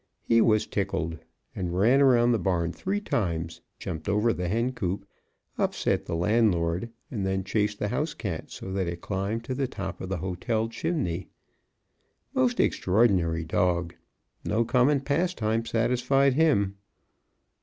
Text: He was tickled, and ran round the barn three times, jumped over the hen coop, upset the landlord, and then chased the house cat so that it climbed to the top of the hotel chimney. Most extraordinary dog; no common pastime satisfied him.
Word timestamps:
He 0.23 0.41
was 0.41 0.65
tickled, 0.65 1.19
and 1.55 1.77
ran 1.77 2.01
round 2.03 2.33
the 2.33 2.39
barn 2.39 2.71
three 2.73 2.99
times, 2.99 3.61
jumped 3.77 4.09
over 4.09 4.33
the 4.33 4.47
hen 4.49 4.71
coop, 4.73 5.05
upset 5.59 6.07
the 6.07 6.15
landlord, 6.15 6.89
and 7.11 7.23
then 7.23 7.43
chased 7.43 7.77
the 7.77 7.89
house 7.89 8.15
cat 8.15 8.49
so 8.49 8.73
that 8.73 8.87
it 8.87 9.01
climbed 9.01 9.43
to 9.43 9.53
the 9.53 9.67
top 9.67 10.01
of 10.01 10.09
the 10.09 10.17
hotel 10.17 10.67
chimney. 10.69 11.27
Most 12.33 12.59
extraordinary 12.59 13.45
dog; 13.45 13.93
no 14.43 14.65
common 14.65 15.01
pastime 15.01 15.65
satisfied 15.65 16.33
him. 16.33 16.77